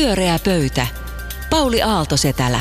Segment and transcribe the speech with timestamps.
[0.00, 0.86] Pyöreä pöytä.
[1.50, 2.60] Pauli Aaltosetälä.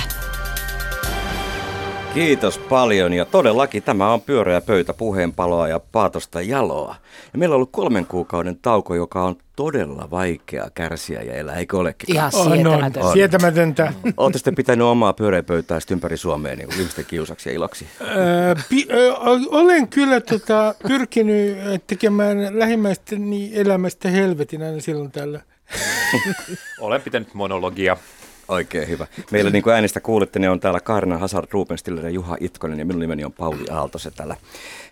[2.14, 6.96] Kiitos paljon ja todellakin tämä on pyöreä pöytä puheenpaloa ja paatosta jaloa.
[7.34, 11.78] Ja meillä on ollut kolmen kuukauden tauko, joka on todella vaikea kärsiä ja elää, eikö
[11.78, 12.16] olekin?
[12.16, 13.00] Ihan sietämätöntä.
[13.00, 13.14] On.
[13.14, 13.94] Sietämätöntä.
[14.18, 17.88] Olette sitten pitänyt omaa pyöreä pöytää ympäri Suomea niin ihmisten kiusaksi ja iloksi?
[18.02, 19.14] Öö, pi- ö,
[19.50, 25.42] olen kyllä tota, pyrkinyt tekemään lähimmäisteni elämästä helvetin aina silloin tällä.
[26.80, 27.98] Olen pitänyt monologia.
[28.50, 29.08] Oikein hyvä.
[29.32, 32.86] Meillä niin kuin äänestä kuulitte, niin on täällä Karna Hazard Rubenstiller ja Juha Itkonen ja
[32.86, 34.36] minun nimeni on Pauli Aaltosetälä.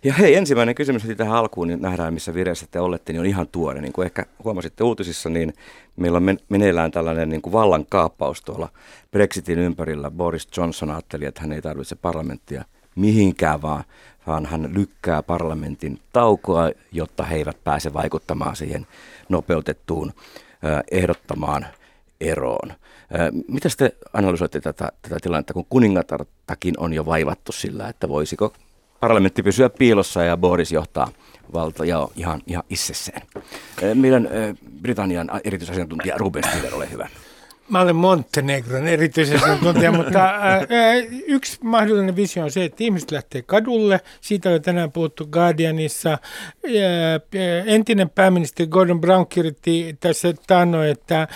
[0.04, 3.26] Ja hei, ensimmäinen kysymys heti tähän alkuun, niin nähdään missä vireessä te olette, niin on
[3.26, 3.82] ihan tuore.
[3.82, 5.54] Niin kuin ehkä huomasitte uutisissa, niin
[5.96, 8.70] meillä on meneillään tällainen niin kuin vallankaappaus tuolla
[9.12, 10.12] Brexitin ympärillä.
[10.12, 12.66] Boris Johnson ajatteli, että hän ei tarvitse parlamenttia
[12.96, 13.84] mihinkään, vaan,
[14.28, 18.88] vaan hän lykkää parlamentin taukoa, jotta he eivät pääse vaikuttamaan siihen
[19.30, 20.14] nopeutettuun
[20.92, 21.68] ehdottamaan
[22.22, 22.74] eroon.
[23.48, 28.54] Mitä te analysoitte tätä, tätä tilannetta, kun kuningatartakin on jo vaivattu sillä, että voisiko
[29.00, 31.12] parlamentti pysyä piilossa ja Boris johtaa
[31.54, 33.22] valta ja ihan, ihan itsessään.
[33.94, 34.30] Meidän
[34.82, 37.10] Britannian erityisasiantuntija Ruben Stiller, ole hyvä.
[37.70, 40.66] Mä olen Montenegron erityisasiantuntija, mutta ää,
[41.28, 44.02] yksi mahdollinen visio on se, että ihmiset lähtee kadulle.
[44.22, 46.10] Siitä on tänään puhuttu Guardianissa.
[46.10, 46.20] Ää,
[47.66, 51.28] entinen pääministeri Gordon Brown kirjoitti tässä taannoin, että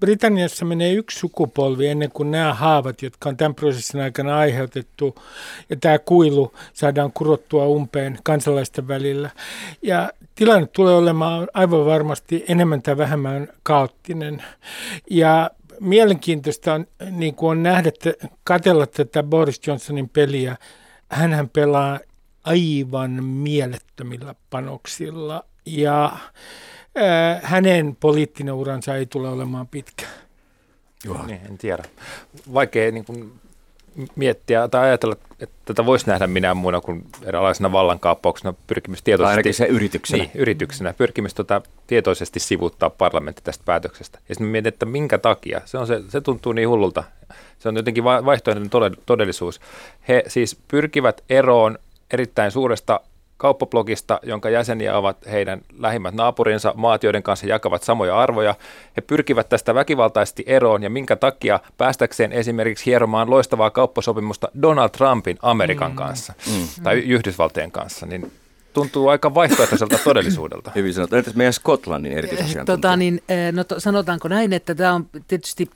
[0.00, 5.14] Britanniassa menee yksi sukupolvi ennen kuin nämä haavat, jotka on tämän prosessin aikana aiheutettu,
[5.70, 9.30] ja tämä kuilu saadaan kurottua umpeen kansalaisten välillä.
[9.82, 14.42] Ja tilanne tulee olemaan aivan varmasti enemmän tai vähemmän kaoottinen.
[15.10, 17.90] Ja mielenkiintoista on, niin kuin on nähdä,
[18.44, 20.56] katella tätä Boris Johnsonin peliä.
[21.08, 22.00] Hänhän pelaa
[22.44, 26.16] aivan mielettömillä panoksilla ja
[27.42, 30.06] hänen poliittinen uransa ei tule olemaan pitkä.
[31.26, 31.84] Niin, en tiedä.
[32.54, 33.32] Vaikea niin kuin,
[34.16, 39.32] miettiä tai ajatella, että tätä voisi nähdä minä muuna kuin eräänlaisena vallankaappauksena pyrkimys tietoisesti.
[39.32, 40.22] ainakin se yrityksenä.
[40.22, 40.92] Niin, yrityksenä.
[40.92, 44.18] Pyrkimys tota, tietoisesti sivuttaa parlamentti tästä päätöksestä.
[44.28, 45.60] Ja sitten mietin, että minkä takia.
[45.64, 47.04] Se, on se, se tuntuu niin hullulta.
[47.58, 49.60] Se on jotenkin vaihtoehtoinen todellisuus.
[50.08, 51.78] He siis pyrkivät eroon
[52.10, 53.00] erittäin suuresta
[53.36, 58.54] kauppablogista, jonka jäseniä ovat heidän lähimmät naapurinsa, maat, joiden kanssa jakavat samoja arvoja.
[58.96, 65.38] He pyrkivät tästä väkivaltaisesti eroon ja minkä takia päästäkseen esimerkiksi hieromaan loistavaa kauppasopimusta Donald Trumpin
[65.42, 65.96] Amerikan mm.
[65.96, 66.82] kanssa mm.
[66.82, 68.32] tai Yhdysvaltojen kanssa, niin
[68.72, 70.70] tuntuu aika vaihtoehtoiselta todellisuudelta.
[70.76, 71.16] Hyvin sanottu.
[71.16, 72.76] Entäs meidän Skotlannin erityisasiantuntija?
[72.76, 75.70] Tota, niin, eh, no, sanotaanko näin, että tämä on tietysti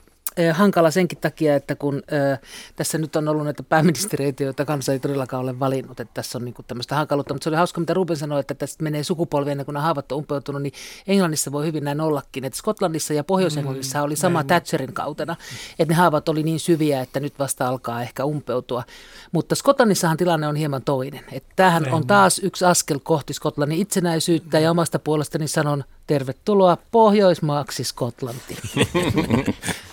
[0.53, 2.37] hankala senkin takia, että kun ö,
[2.75, 6.45] tässä nyt on ollut näitä pääministeriöitä, joita kansa ei todellakaan ole valinnut, että tässä on
[6.45, 9.65] niin tämmöistä hankaluutta, mutta se oli hauska, mitä Ruben sanoi, että tästä menee sukupolvi ennen
[9.65, 10.73] kuin nämä haavat on umpeutunut, niin
[11.07, 14.47] Englannissa voi hyvin näin ollakin, että Skotlannissa ja Pohjois-Englannissa mm, oli sama näin.
[14.47, 15.35] Thatcherin kautena,
[15.79, 18.83] että ne haavat oli niin syviä, että nyt vasta alkaa ehkä umpeutua,
[19.31, 21.95] mutta Skotlannissahan tilanne on hieman toinen, että tämähän näin.
[21.95, 28.59] on taas yksi askel kohti Skotlannin itsenäisyyttä ja omasta puolestani sanon tervetuloa Pohjoismaaksi Skotlantiin.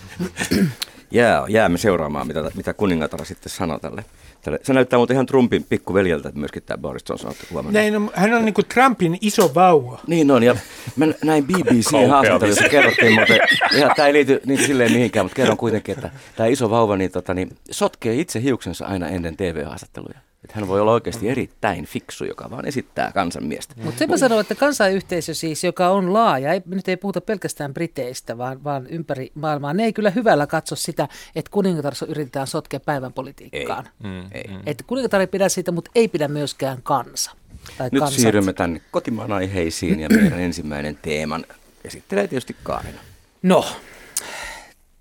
[1.10, 4.04] Jää, jäämme seuraamaan, mitä, mitä kuningatar sitten sanoo tälle.
[4.42, 4.58] tälle.
[4.62, 7.34] Se näyttää muuten ihan Trumpin pikkuveljeltä myös tämä Boris Johnson.
[7.70, 10.00] Näin on, hän on niin kuin Trumpin iso vauva.
[10.06, 10.56] Niin on, ja
[10.96, 13.34] mä näin BBC-haastattelussa kerrottiin, mutta
[13.74, 17.10] ihan, tämä ei liity niin silleen mihinkään, mutta kerron kuitenkin, että tämä iso vauva niin,
[17.10, 20.25] tota, niin, sotkee itse hiuksensa aina ennen TV-haastatteluja.
[20.46, 23.74] Että hän voi olla oikeasti erittäin fiksu, joka vaan esittää kansanmiestä.
[23.82, 28.38] Mutta sepä sanoo, että kansanyhteisö siis, joka on laaja, ei, nyt ei puhuta pelkästään Briteistä,
[28.38, 33.12] vaan, vaan ympäri maailmaa, ne ei kyllä hyvällä katso sitä, että kuningatar yritetään sotkea päivän
[33.12, 33.84] politiikkaan.
[34.04, 34.10] Ei.
[34.10, 34.44] Mm, ei.
[34.66, 37.30] Että kuningatar ei pidä siitä, mutta ei pidä myöskään kansa.
[37.78, 38.20] Tai nyt kansat.
[38.20, 41.44] siirrymme tänne kotimaan aiheisiin ja meidän ensimmäinen teeman
[41.84, 43.00] esittelee tietysti Kaarina.
[43.42, 43.64] No,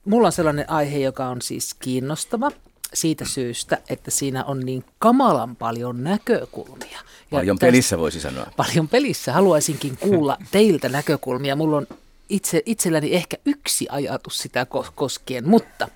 [0.05, 2.51] mulla on sellainen aihe, joka on siis kiinnostava
[2.95, 6.89] siitä syystä, että siinä on niin kamalan paljon näkökulmia.
[6.91, 6.99] Ja
[7.31, 8.47] paljon tästä, pelissä voisi sanoa.
[8.57, 9.33] Paljon pelissä.
[9.33, 11.55] Haluaisinkin kuulla teiltä näkökulmia.
[11.55, 11.87] Mulla on
[12.29, 15.87] itse, itselläni ehkä yksi ajatus sitä koskien, mutta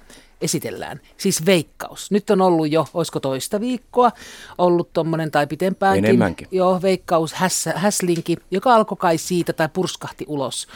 [0.41, 0.99] esitellään.
[1.17, 2.11] Siis veikkaus.
[2.11, 4.11] Nyt on ollut jo, olisiko toista viikkoa,
[4.57, 6.05] ollut tuommoinen tai pitempäänkin.
[6.05, 6.47] Enemmänkin.
[6.51, 10.67] Joo, veikkaus, häs, häslinki, joka alkoi kai siitä tai purskahti ulos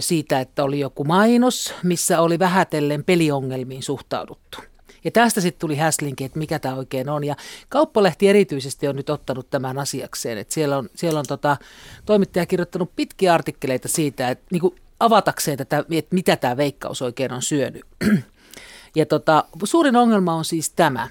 [0.00, 4.58] siitä, että oli joku mainos, missä oli vähätellen peliongelmiin suhtauduttu.
[5.04, 7.24] Ja tästä sitten tuli häslinki, että mikä tämä oikein on.
[7.24, 7.34] Ja
[7.68, 10.38] Kauppalehti erityisesti on nyt ottanut tämän asiakseen.
[10.38, 11.56] Että siellä on, siellä on tota,
[12.06, 17.32] toimittaja kirjoittanut pitkiä artikkeleita siitä, että niin kuin avatakseen tätä, että mitä tämä veikkaus oikein
[17.32, 17.84] on syönyt.
[18.96, 21.08] Ja tota, suurin ongelma on siis tämä,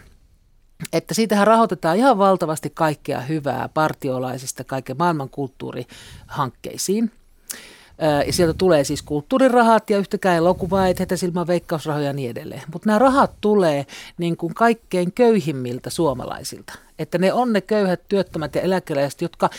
[0.94, 7.12] että siitähän rahoitetaan ihan valtavasti kaikkea hyvää partiolaisista kaiken maailman kulttuurihankkeisiin.
[8.26, 12.62] Ja sieltä tulee siis kulttuurirahat ja yhtäkään elokuvaa, et silmä veikkausrahoja ja niin edelleen.
[12.74, 13.86] Mutta nämä rahat tulee
[14.18, 16.74] niin kuin kaikkein köyhimmiltä suomalaisilta.
[17.00, 19.50] Että ne on ne köyhät työttömät ja eläkeläiset, jotka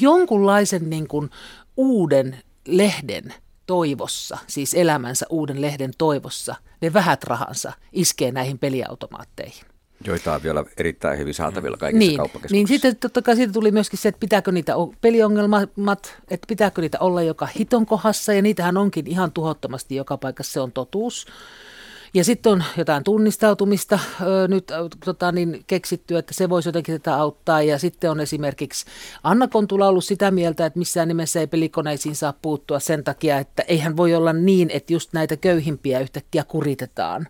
[0.00, 1.30] jonkunlaisen niin kuin
[1.76, 3.34] uuden lehden
[3.66, 9.64] toivossa, siis elämänsä uuden lehden toivossa, ne vähät rahansa iskee näihin peliautomaatteihin.
[10.04, 12.54] Joita on vielä erittäin hyvin saatavilla kaikissa niin, kauppakeskuksissa.
[12.54, 16.98] Niin sitten totta kai siitä tuli myöskin se, että pitääkö niitä peliongelmat, että pitääkö niitä
[17.00, 21.26] olla joka hiton kohdassa, ja niitähän onkin ihan tuhottomasti joka paikassa, se on totuus.
[22.14, 24.72] Ja sitten on jotain tunnistautumista ö, nyt
[25.04, 27.62] tota, niin, keksitty, että se voisi jotenkin tätä auttaa.
[27.62, 28.86] Ja sitten on esimerkiksi
[29.22, 33.62] Anna Kontula ollut sitä mieltä, että missään nimessä ei pelikoneisiin saa puuttua sen takia, että
[33.62, 37.28] eihän voi olla niin, että just näitä köyhimpiä yhtäkkiä kuritetaan.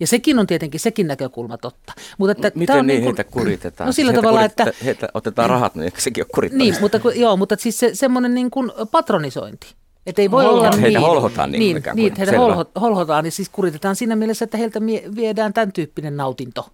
[0.00, 1.92] Ja sekin on tietenkin sekin näkökulma totta.
[2.18, 3.86] Mutta että Miten on niin, niin heitä kuritetaan?
[3.90, 4.72] No sillä siis tavalla, että...
[4.84, 6.72] Heitä otetaan rahat, niin sekin on kurittamista.
[6.72, 9.74] Niin, mutta, joo, mutta siis se, semmoinen niin kuin patronisointi.
[10.06, 11.00] Että ei voi olla heitä niin.
[11.00, 14.80] holhotaan niin, niin, niin heitä holho, holhotaan, niin siis kuritetaan siinä mielessä, että heiltä
[15.16, 16.68] viedään tämän tyyppinen nautinto.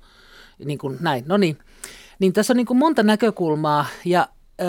[0.64, 1.58] Niin kuin näin, no niin.
[2.19, 4.28] Niin tässä on niin kuin monta näkökulmaa ja
[4.61, 4.64] ö,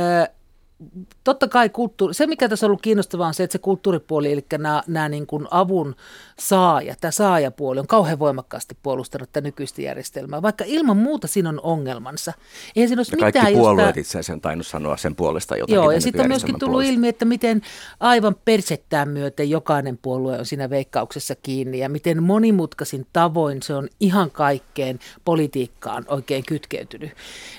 [1.23, 4.45] totta kai kulttuuri, se mikä tässä on ollut kiinnostavaa on se, että se kulttuuripuoli, eli
[4.51, 5.95] nämä, nämä niin kuin avun
[6.39, 11.59] saaja, tämä saajapuoli on kauhean voimakkaasti puolustanut tätä nykyistä järjestelmää, vaikka ilman muuta siinä on
[11.63, 12.33] ongelmansa.
[12.75, 14.01] Eihän siinä ja kaikki mitään, puolueet tämä...
[14.01, 15.75] itse asiassa on tainnut sanoa sen puolesta jotakin.
[15.75, 16.93] Joo, ja sitten on myöskin tullut puolesta.
[16.93, 17.61] ilmi, että miten
[17.99, 23.89] aivan persettään myöten jokainen puolue on siinä veikkauksessa kiinni, ja miten monimutkaisin tavoin se on
[23.99, 27.11] ihan kaikkeen politiikkaan oikein kytkeytynyt.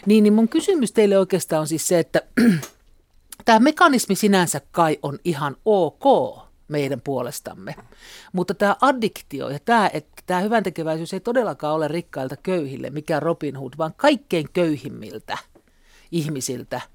[0.06, 2.22] Niin, niin mun kysymys teille oikeastaan on siis se, että
[3.48, 7.74] Tämä mekanismi sinänsä kai on ihan ok meidän puolestamme,
[8.32, 13.56] mutta tämä addiktio ja tämä, että tämä hyväntekeväisyys ei todellakaan ole rikkailta köyhille, mikä Robin
[13.56, 15.38] Hood, vaan kaikkein köyhimmiltä
[16.12, 16.80] ihmisiltä–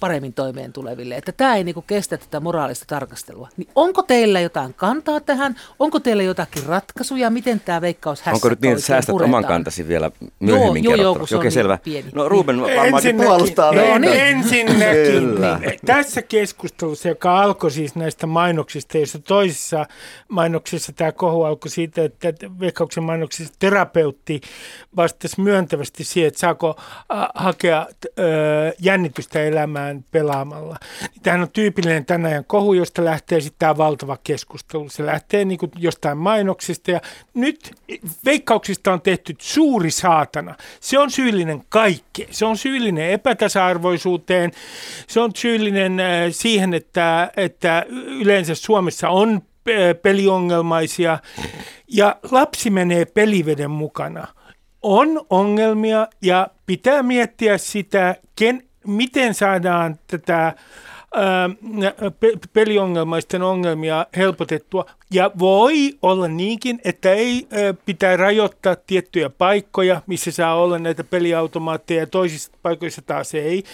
[0.00, 3.48] paremmin toimeen tuleville, että tämä ei niinku kestä tätä moraalista tarkastelua.
[3.56, 5.56] Niin onko teillä jotain kantaa tähän?
[5.78, 7.30] Onko teillä jotakin ratkaisuja?
[7.30, 9.30] Miten tämä veikkaus Onko nyt niin, että säästät puretaan?
[9.30, 10.10] oman kantasi vielä
[10.40, 11.78] myöhemmin joo, joo, joo, se on niin selvä.
[11.84, 12.08] Pieni.
[12.14, 13.72] No Ruben varmaankin puolustaa.
[13.72, 14.20] No, niin.
[14.20, 19.86] Ensinnäkin niin, tässä keskustelussa, joka alkoi siis näistä mainoksista, joissa toisissa
[20.28, 24.40] mainoksissa tämä kohu alkoi siitä, että veikkauksen mainoksissa terapeutti
[24.96, 26.76] vastasi myöntävästi siihen, että saako
[27.34, 27.86] hakea äh,
[28.78, 30.76] jännitystä elämään elämään pelaamalla.
[31.00, 34.88] Niin tämähän on tyypillinen tänä ajan kohu, josta lähtee sitten tämä valtava keskustelu.
[34.88, 37.00] Se lähtee niin kuin jostain mainoksista ja
[37.34, 37.70] nyt
[38.24, 40.54] veikkauksista on tehty suuri saatana.
[40.80, 42.28] Se on syyllinen kaikkeen.
[42.30, 44.52] Se on syyllinen epätasa-arvoisuuteen.
[45.06, 51.18] Se on syyllinen äh, siihen, että, että yleensä Suomessa on äh, peliongelmaisia
[51.88, 54.26] ja lapsi menee peliveden mukana
[54.82, 60.54] on ongelmia ja pitää miettiä sitä, ken, miten saadaan tätä
[62.52, 64.86] peliongelmaisten ongelmia helpotettua.
[65.10, 67.48] Ja voi olla niinkin, että ei
[67.86, 73.64] pitää rajoittaa tiettyjä paikkoja, missä saa olla näitä peliautomaatteja ja toisissa paikoissa taas ei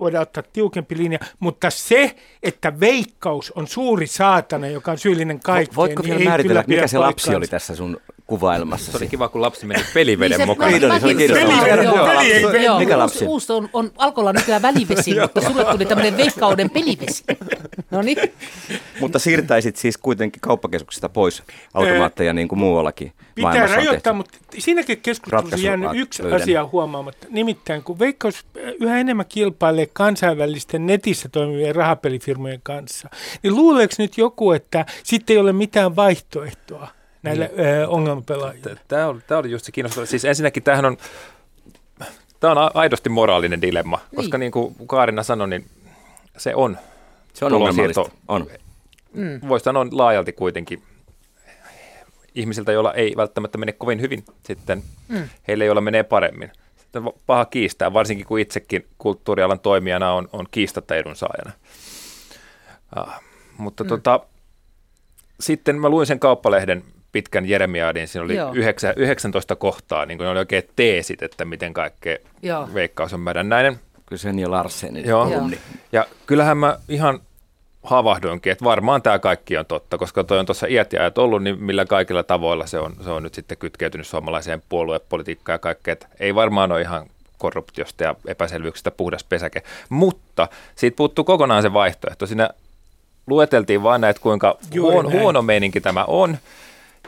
[0.00, 5.76] voidaan ottaa tiukempi linja, mutta se, että veikkaus on suuri saatana, joka on syyllinen kaikkeen,
[5.76, 8.92] Voitko niin vielä määritellä, mikä se lapsi oli tässä sun kuvailmassa?
[8.92, 10.70] Se oli kiva, kun lapsi meni peliveden niin mukaan.
[10.72, 12.78] Niin, se oli kiinnostavaa.
[12.78, 13.24] Mikä lapsi?
[13.24, 17.24] Uusi on, on alkolla nykyään välivesi, mutta sulle tuli tämmöinen veikkauden pelivesi.
[17.90, 18.18] No niin.
[19.00, 21.42] Mutta siirtäisit siis kuitenkin kauppakeskuksista pois
[21.74, 26.42] automaatteja niin kuin muuallakin Pitää rajoittaa, mutta siinäkin keskustelussa on jäänyt yksi löydän.
[26.42, 27.26] asia huomaamatta.
[27.30, 28.44] Nimittäin kun Veikkaus
[28.80, 33.08] yhä enemmän kilpailee kansainvälisten netissä toimivien rahapelifirmojen kanssa,
[33.42, 36.95] niin luuleeko nyt joku, että sitten ei ole mitään vaihtoehtoa?
[37.26, 37.88] Näille niin.
[37.88, 38.78] ongelmapelaajille.
[38.88, 40.06] Tämä on, tämä oli just se kiinnostava.
[40.06, 40.96] Siis ensinnäkin tämähän on,
[42.40, 44.16] tämä on aidosti moraalinen dilemma, niin.
[44.16, 45.66] koska niin kuin Kaarina sanoi, niin
[46.36, 46.78] se on.
[47.32, 48.04] Se on ongelmallista.
[48.28, 48.46] On.
[49.12, 49.40] Mm.
[49.48, 50.82] Voisi sanoa laajalti kuitenkin
[52.34, 55.28] ihmisiltä, joilla ei välttämättä mene kovin hyvin sitten, mm.
[55.48, 56.50] heille, joilla menee paremmin.
[56.76, 61.52] Sitten paha kiistää, varsinkin kun itsekin kulttuurialan toimijana on, on kiistatta edunsaajana.
[62.98, 63.12] Uh,
[63.58, 63.88] mutta mm.
[63.88, 64.20] tota,
[65.40, 70.30] sitten mä luin sen kauppalehden pitkän Jeremiaadin, siinä oli 9, 19 kohtaa, niin kuin ne
[70.30, 72.68] oli oikein teesit, että miten kaikkea Joo.
[72.74, 73.80] veikkaus on mädännäinen.
[74.06, 75.30] Kysen ja Larsenin Joo.
[75.30, 75.50] Joo.
[75.92, 77.20] Ja kyllähän mä ihan
[77.82, 81.42] havahdoinkin, että varmaan tämä kaikki on totta, koska toi on tuossa iät ja ajat ollut,
[81.42, 85.92] niin millä kaikilla tavoilla se on, se on nyt sitten kytkeytynyt suomalaiseen puoluepolitiikkaan ja kaikkea,
[85.92, 87.06] että ei varmaan ole ihan
[87.38, 92.26] korruptiosta ja epäselvyyksistä puhdas pesäke, mutta siitä puuttuu kokonaan se vaihtoehto.
[92.26, 92.50] Siinä
[93.26, 96.38] lueteltiin vain näitä, kuinka huono, huono meininki tämä on,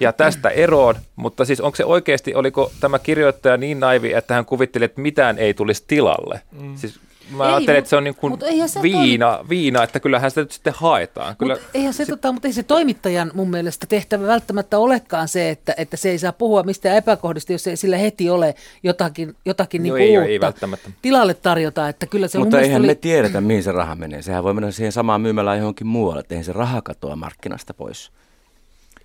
[0.00, 4.44] ja tästä eroon, mutta siis onko se oikeasti, oliko tämä kirjoittaja niin naivi, että hän
[4.44, 6.40] kuvitteli, että mitään ei tulisi tilalle?
[6.60, 6.76] Mm.
[6.76, 7.00] Siis
[7.36, 10.30] mä Ei, ajattelen, mut- että se on niin kuin eihän se viina, viina, että kyllähän
[10.30, 11.36] sitä nyt sitten haetaan.
[11.36, 15.50] Kyllä, Mut eihän se, tota, mutta ei se toimittajan mun mielestä tehtävä välttämättä olekaan se,
[15.50, 19.86] että, että se ei saa puhua mistään epäkohdista, jos ei sillä heti ole jotakin, jotakin
[19.86, 20.90] Joo, niinku ei- uutta ei välttämättä.
[21.02, 21.88] tilalle tarjota.
[21.88, 24.22] Että kyllä se mun Mutta eihän oli, me tiedetä, mihin se raha menee.
[24.22, 28.10] Sehän voi mennä siihen samaan myymälään johonkin muualle, että eihän se raha katoa markkinasta pois.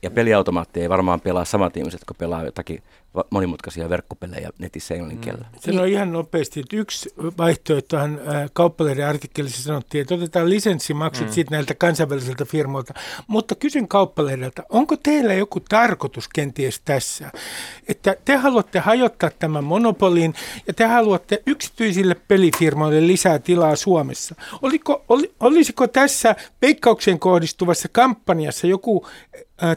[0.04, 2.84] Ja peliautomaatti ei varmaan pelaa samat ihmiset, jotka pelaa jotakin
[3.30, 5.48] monimutkaisia verkkopelejä netissä englannin kielellä.
[5.60, 11.34] Sano ihan nopeasti, että yksi vaihtoehtohan äh, kauppalehden artikkelissa sanottiin, että otetaan lisenssimaksut mm.
[11.34, 12.94] siitä näiltä kansainvälisiltä firmoilta.
[13.28, 17.32] Mutta kysyn kauppalehdeltä, onko teillä joku tarkoitus kenties tässä,
[17.88, 20.34] että te haluatte hajottaa tämän monopolin
[20.68, 24.36] ja te haluatte yksityisille pelifirmoille lisää tilaa Suomessa.
[24.62, 29.06] Oliko, oli, olisiko tässä veikkaukseen kohdistuvassa kampanjassa joku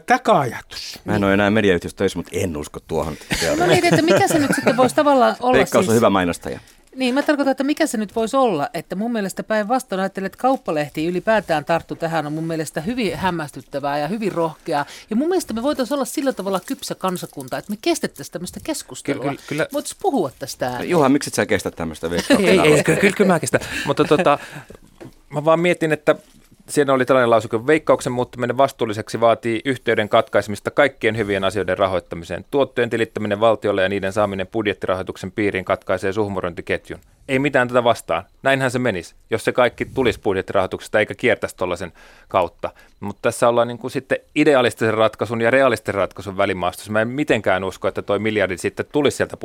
[0.05, 0.99] taka-ajatus?
[1.05, 3.15] Mä en ole enää mediayhtiössä töissä, mutta en usko tuohon.
[3.59, 5.89] No niin, että mikä se nyt sitten voisi tavallaan olla Veikkaus siis...
[5.89, 6.59] on hyvä mainostaja.
[6.97, 10.37] Niin, mä tarkoitan, että mikä se nyt voisi olla, että mun mielestä päinvastoin ajattelen, että
[10.37, 14.85] kauppalehti ylipäätään tarttu tähän on mun mielestä hyvin hämmästyttävää ja hyvin rohkeaa.
[15.09, 19.23] Ja mun mielestä me voitaisiin olla sillä tavalla kypsä kansakunta, että me kestettäisiin tämmöistä keskustelua.
[19.23, 19.67] Kyllä, kyllä.
[19.73, 20.79] Voitaisiin puhua tästä.
[20.83, 23.61] Juha, miksi sä kestä tämmöistä veikkauksen ei, ei, kyllä, kyllä, kyllä mä kestän.
[23.85, 24.39] Mutta tota,
[25.29, 26.15] mä vaan mietin, että
[26.69, 32.45] siinä oli tällainen lausuke, veikkauksen muuttuminen vastuulliseksi vaatii yhteyden katkaisemista kaikkien hyvien asioiden rahoittamiseen.
[32.51, 36.99] Tuottojen tilittäminen valtiolle ja niiden saaminen budjettirahoituksen piiriin katkaisee suhmurointiketjun.
[37.27, 38.23] Ei mitään tätä vastaan.
[38.43, 41.93] Näinhän se menisi, jos se kaikki tulisi budjettirahoituksesta eikä kiertäisi tuollaisen
[42.27, 42.69] kautta.
[42.99, 46.91] Mutta tässä ollaan niin kuin sitten idealistisen ratkaisun ja realistisen ratkaisun välimaastossa.
[46.91, 49.37] Mä en mitenkään usko, että toi miljardi sitten tulisi sieltä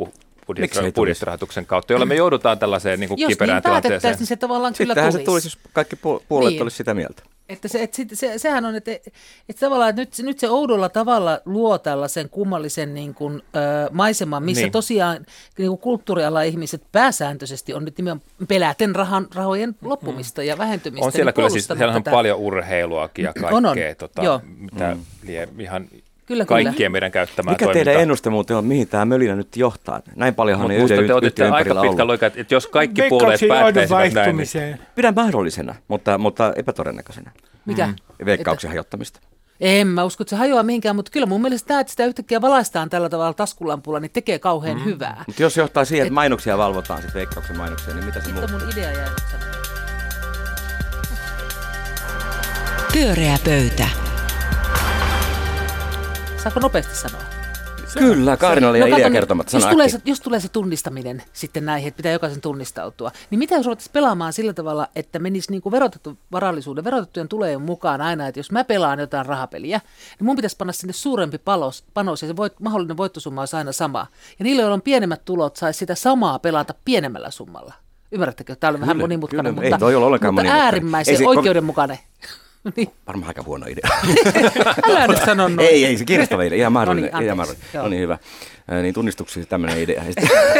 [0.95, 4.15] budjettirahoituksen kautta, jolla me joudutaan tällaiseen niin kuin Jos kiperään niin tilanteeseen.
[4.19, 5.23] niin se tavallaan kyllä Sittenhän tulisi.
[5.25, 6.61] se tulisi, jos kaikki puol- puolueet Niin.
[6.61, 7.23] olisi sitä mieltä.
[7.49, 10.89] Että se, et sit, se, sehän on, että, että tavallaan että nyt, nyt se oudolla
[10.89, 14.71] tavalla luo tällaisen kummallisen niin kuin, ö, maiseman, missä Niin.
[14.71, 15.25] tosiaan
[15.57, 21.05] niin kuin kulttuurialan ihmiset pääsääntöisesti on nyt nimenomaan peläten rahan, rahojen loppumista ja vähentymistä.
[21.05, 22.11] On siellä niin kyllä siis, siellä on tätä.
[22.15, 23.77] paljon urheiluakin ja kaikkea, On, on.
[23.97, 24.41] Tota, Joo.
[24.59, 25.87] mitä lie ihan
[26.25, 26.89] Kyllä, kaikkien kyllä.
[26.89, 27.83] meidän käyttämää Mikä toimintaa.
[27.85, 30.01] teidän ennuste muuten on, mihin tämä mölinä nyt johtaa?
[30.15, 31.99] Näin paljonhan ei musta yhden te aika pitkä ollut.
[31.99, 34.87] loika, että että jos kaikki puolueet Veikkauksen johdon päättäisivät näin, niin.
[34.95, 37.31] Pidän mahdollisena, mutta, mutta epätodennäköisenä.
[37.65, 37.87] Mikä?
[37.87, 38.25] Mm.
[38.25, 39.19] Veikkauksen hajottamista.
[39.59, 42.41] En mä usko, että se hajoaa mihinkään, mutta kyllä mun mielestä tämä, että sitä yhtäkkiä
[42.41, 44.85] valaistaan tällä tavalla taskulampulla, niin tekee kauhean mm.
[44.85, 45.23] hyvää.
[45.27, 48.59] Mutta jos johtaa siihen, että Et- mainoksia valvotaan, sitten veikkauksen mainoksia, niin mitä se muuttuu?
[48.59, 49.09] mun idea jäi.
[52.93, 54.02] Pyöreä pöytä.
[56.43, 57.21] Saako nopeasti sanoa?
[57.99, 59.57] Kyllä, Kaarina oli no, nyt, kertomatta.
[59.57, 63.55] jos, tulee se, jos tulee se tunnistaminen sitten näihin, että pitää jokaisen tunnistautua, niin mitä
[63.55, 68.27] jos ruvettaisiin pelaamaan sillä tavalla, että menisi niin kuin verotettu varallisuuden, verotettujen tulee mukaan aina,
[68.27, 69.81] että jos mä pelaan jotain rahapeliä,
[70.19, 73.71] niin mun pitäisi panna sinne suurempi palos, panos ja se voit, mahdollinen voittosumma olisi aina
[73.71, 74.07] sama.
[74.39, 77.73] Ja niille, joilla on pienemmät tulot, saisi sitä samaa pelata pienemmällä summalla.
[78.11, 78.55] Ymmärrättekö?
[78.55, 79.65] Tämä on vähän monimutkainen, kyllä.
[79.65, 81.99] Ei mutta, toi ole mutta äärimmäisen Ei se- oikeudenmukainen.
[82.75, 83.89] niin, Varmaan aika huono idea.
[84.89, 85.59] älä nyt sano noin.
[85.59, 86.57] ei, ei, se kiinnostava idea.
[86.57, 87.11] Ihan mahdollinen.
[87.11, 87.67] No niin, ihan mahdollinen.
[87.73, 88.17] No niin, hyvä.
[88.67, 90.03] Ää, niin tunnistuksissa tämmöinen idea.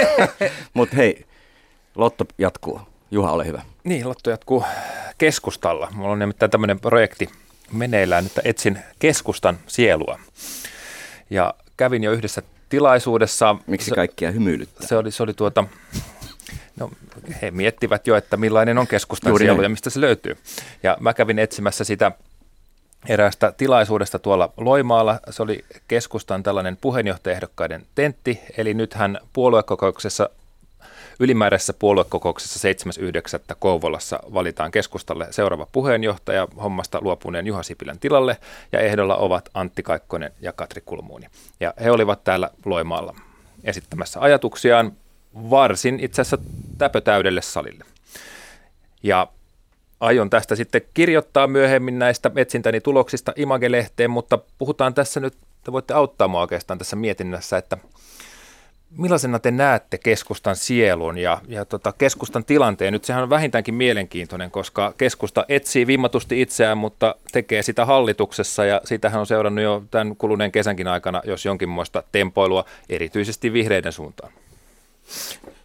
[0.74, 1.26] Mutta hei,
[1.96, 2.82] Lotto jatkuu.
[3.12, 3.62] Juha, ole hyvä.
[3.84, 4.64] Niin, Lotto jatkuu
[5.18, 5.88] keskustalla.
[5.94, 7.30] Mulla on nimittäin tämmöinen projekti
[7.72, 10.20] meneillään, että etsin keskustan sielua.
[11.30, 13.56] Ja kävin jo yhdessä tilaisuudessa.
[13.68, 14.88] Miksi se, kaikkia hymyilyttää?
[14.88, 15.64] se oli, se oli tuota,
[16.80, 16.92] no
[17.42, 20.38] he miettivät jo, että millainen on keskustan Juuri sielu ja mistä se löytyy.
[20.84, 22.12] Ja mä kävin etsimässä sitä
[23.10, 25.20] eräästä tilaisuudesta tuolla Loimaalla.
[25.30, 30.30] Se oli keskustan tällainen puheenjohtajaehdokkaiden tentti, eli nythän puoluekokouksessa
[31.20, 32.70] Ylimääräisessä puoluekokouksessa
[33.50, 33.56] 7.9.
[33.60, 38.38] Kouvolassa valitaan keskustalle seuraava puheenjohtaja hommasta luopuneen Juha Sipilän tilalle
[38.72, 41.28] ja ehdolla ovat Antti Kaikkonen ja Katri Kulmuuni.
[41.60, 43.16] Ja he olivat täällä Loimaalla
[43.64, 44.92] esittämässä ajatuksiaan
[45.36, 47.86] varsin itse asiassa täpötäydelle salille.
[49.04, 49.28] Ja
[50.00, 55.94] aion tästä sitten kirjoittaa myöhemmin näistä etsintäni tuloksista Image-lehteen, mutta puhutaan tässä nyt, te voitte
[55.94, 57.78] auttaa mua oikeastaan tässä mietinnässä, että
[58.98, 62.94] millaisena te näette keskustan sielun ja, ja tota keskustan tilanteen?
[62.94, 68.82] Nyt sehän on vähintäänkin mielenkiintoinen, koska keskusta etsii vimmatusti itseään, mutta tekee sitä hallituksessa ja
[68.84, 74.34] siitähän on seurannut jo tämän kuluneen kesänkin aikana, jos jonkinmoista tempoilua, erityisesti vihreiden suuntaan.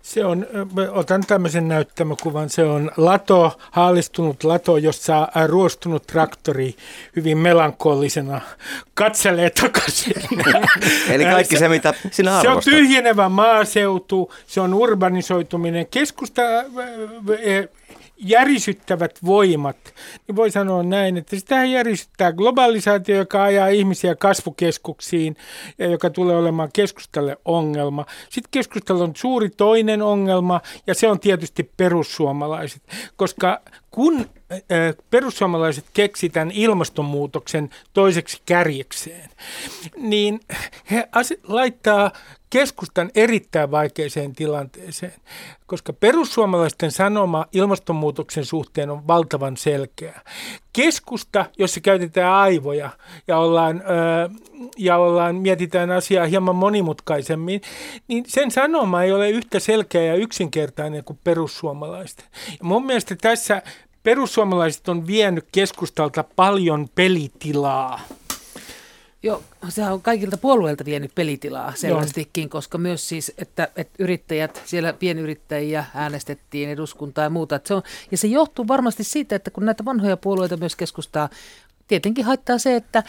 [0.02, 0.46] Se on,
[0.90, 6.74] otan tämmöisen näyttämökuvan, se on lato, haalistunut lato, jossa ruostunut traktori
[7.16, 8.40] hyvin melankolisena
[8.94, 10.14] katselee takaisin.
[11.10, 12.74] Eli kaikki se, mitä sinä Se on arvostat.
[12.74, 15.86] tyhjenevä maaseutu, se on urbanisoituminen.
[15.86, 16.42] Keskusta
[18.18, 19.76] järisyttävät voimat,
[20.26, 25.36] niin voi sanoa näin, että sitä järisyttää globalisaatio, joka ajaa ihmisiä kasvukeskuksiin
[25.78, 28.06] ja joka tulee olemaan keskustalle ongelma.
[28.30, 32.82] Sitten keskustalla on suuri toinen ongelma ja se on tietysti perussuomalaiset,
[33.16, 33.60] koska
[33.90, 34.26] kun
[35.10, 39.30] perussuomalaiset keksitään ilmastonmuutoksen toiseksi kärjekseen,
[39.96, 40.40] niin
[40.90, 41.08] he
[41.42, 42.12] laittaa
[42.50, 45.12] keskustan erittäin vaikeeseen tilanteeseen,
[45.66, 50.20] koska perussuomalaisten sanoma ilmastonmuutoksen suhteen on valtavan selkeä.
[50.72, 52.90] Keskusta, jossa käytetään aivoja
[53.26, 54.30] ja, ollaan, ö,
[54.78, 57.60] ja ollaan, mietitään asiaa hieman monimutkaisemmin,
[58.08, 62.26] niin sen sanoma ei ole yhtä selkeä ja yksinkertainen kuin perussuomalaisten.
[62.50, 63.62] Ja mun mielestä tässä
[64.08, 68.00] perussuomalaiset on vienyt keskustalta paljon pelitilaa.
[69.22, 72.48] Joo, sehän on kaikilta puolueilta vienyt pelitilaa selvästikin, Joo.
[72.48, 77.56] koska myös siis, että, että yrittäjät, siellä pienyrittäjiä äänestettiin eduskuntaa ja muuta.
[77.56, 81.28] Että se on, ja se johtuu varmasti siitä, että kun näitä vanhoja puolueita myös keskustaa,
[81.88, 83.02] tietenkin haittaa se, että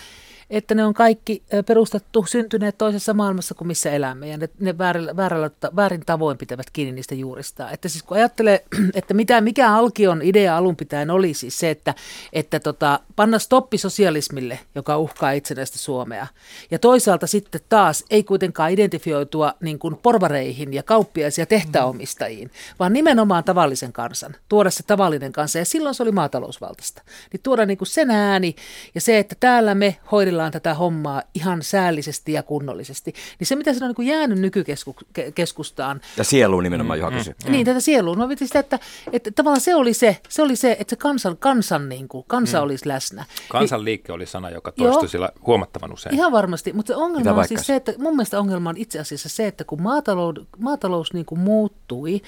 [0.49, 5.15] että ne on kaikki perustettu, syntyneet toisessa maailmassa kuin missä elämme ja ne, ne väärällä,
[5.15, 7.71] väärällä, väärin tavoin pitävät kiinni niistä juurista.
[7.71, 11.93] Että siis kun ajattelee, että mitä, mikä Alkion idea alun pitäen oli siis se, että,
[12.33, 16.27] että tota, panna stoppi sosialismille, joka uhkaa itsenäistä Suomea
[16.71, 23.43] ja toisaalta sitten taas ei kuitenkaan identifioitua niin kuin porvareihin ja kauppiaisia tehtäomistajiin, vaan nimenomaan
[23.43, 27.01] tavallisen kansan, tuoda se tavallinen kansa ja silloin se oli maatalousvaltaista.
[27.33, 28.55] Niin tuoda niin kuin sen ääni
[28.95, 33.13] ja se, että täällä me hoidellaan hoidellaan tätä hommaa ihan säällisesti ja kunnollisesti.
[33.39, 36.01] Niin se, mitä se on niin jäänyt nykykeskustaan.
[36.17, 37.35] Ja sieluun nimenomaan, Juha kysyi.
[37.45, 37.51] Mm.
[37.51, 38.17] Niin, tätä sieluun.
[38.17, 38.79] Mä sitä, että,
[39.13, 42.57] että tavallaan se oli se, se, oli se että se kansan, kansan niin kuin, kansa
[42.57, 42.63] mm.
[42.63, 43.25] olisi läsnä.
[43.49, 46.15] Kansanliike oli sana, joka toistui Joo, sillä huomattavan usein.
[46.15, 48.99] Ihan varmasti, mutta se ongelma mitä on siis se, että mun mielestä ongelma on itse
[48.99, 52.21] asiassa se, että kun maatalous, maatalous niin kuin muuttui,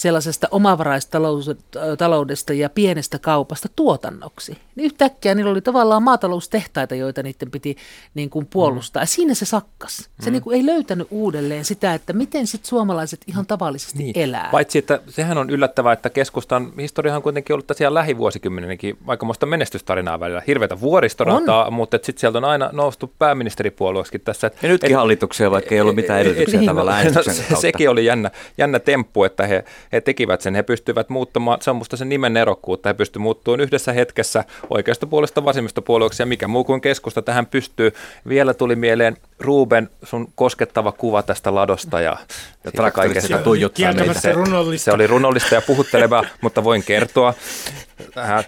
[0.00, 4.58] sellaisesta omavaraistaloudesta ja pienestä kaupasta tuotannoksi.
[4.76, 7.76] Niin yhtäkkiä niillä oli tavallaan maataloustehtaita, joita niiden piti
[8.14, 9.00] niin kuin puolustaa.
[9.00, 9.02] Mm.
[9.02, 9.96] Ja siinä se sakkas.
[9.96, 10.32] Se mm.
[10.32, 14.18] niin kuin ei löytänyt uudelleen sitä, että miten sitten suomalaiset ihan tavallisesti niin.
[14.18, 14.48] elää.
[14.52, 20.20] Paitsi, että sehän on yllättävää, että keskustan historiahan on kuitenkin ollut tässä lähivuosikymmenenkin aikamoista menestystarinaa
[20.20, 20.42] välillä.
[20.46, 21.72] Hirveätä vuoristorataa, on.
[21.72, 24.50] mutta sitten sieltä on aina noustu pääministeripuolueeksi tässä.
[24.62, 27.56] Ja nytkin et, hallitukseen, vaikka ei ollut mitään edellytyksiä niin, tavallaan no, kautta.
[27.56, 30.54] Sekin oli jännä, jännä temppu, että he he tekivät sen.
[30.54, 35.06] He pystyvät muuttamaan, se on musta sen nimen erokkuutta, he pystyvät muuttumaan yhdessä hetkessä oikeasta
[35.06, 37.92] puolesta vasemmista puolueeksi ja mikä muu kuin keskusta tähän pystyy.
[38.28, 42.16] Vielä tuli mieleen Ruben, sun koskettava kuva tästä ladosta ja,
[42.64, 43.92] ja kaikesta tuijuttaa.
[43.92, 44.30] Se,
[44.76, 47.34] se oli runollista ja puhuttelevaa, mutta voin kertoa,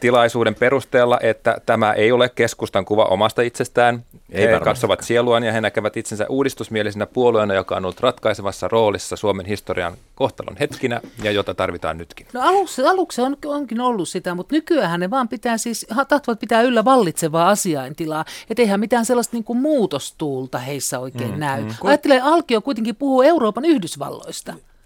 [0.01, 4.05] tilaisuuden perusteella, että tämä ei ole keskustan kuva omasta itsestään.
[4.31, 9.17] Ei he katsovat sieluaan ja he näkevät itsensä uudistusmielisenä puolueena, joka on ollut ratkaisevassa roolissa
[9.17, 12.27] Suomen historian kohtalon hetkinä ja jota tarvitaan nytkin.
[12.33, 16.63] No aluksi, aluksi on, onkin ollut sitä, mutta nykyään ne vaan pitää siis, tahtovat pitää
[16.63, 18.25] yllä vallitsevaa asiaintilaa.
[18.51, 21.63] Että eihän mitään sellaista niin kuin muutostuulta heissä oikein mm, näy.
[21.63, 21.71] Mm.
[21.85, 24.02] Ajattelee, Alkio kuitenkin puhuu Euroopan Yhdysvalloista.